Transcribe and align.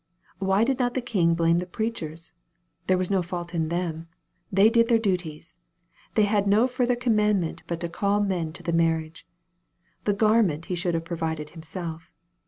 Why 0.39 0.63
did 0.63 0.79
not 0.79 0.95
the 0.95 1.01
king 1.03 1.35
blame 1.35 1.59
the 1.59 1.67
preachers? 1.67 2.33
There 2.87 2.97
was 2.97 3.11
no 3.11 3.21
fault 3.21 3.53
in 3.53 3.69
them, 3.69 4.07
they 4.51 4.67
did 4.67 4.87
their 4.87 4.97
duties: 4.97 5.59
they 6.15 6.23
had 6.23 6.47
no 6.47 6.65
fur 6.67 6.87
ther 6.87 6.95
commandment 6.95 7.61
but 7.67 7.79
to 7.81 7.87
call 7.87 8.19
men 8.19 8.51
to 8.53 8.63
the 8.63 8.73
marriage. 8.73 9.27
The 10.05 10.13
garment 10.13 10.65
he 10.73 10.73
should 10.73 10.95
have 10.95 11.05
provided 11.05 11.51
himself. 11.51 12.11